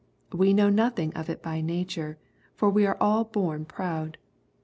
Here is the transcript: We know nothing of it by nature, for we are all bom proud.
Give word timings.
We 0.31 0.51
know 0.51 0.69
nothing 0.69 1.13
of 1.13 1.29
it 1.29 1.43
by 1.43 1.61
nature, 1.61 2.17
for 2.55 2.71
we 2.71 2.87
are 2.87 2.97
all 2.99 3.23
bom 3.23 3.65
proud. 3.65 4.17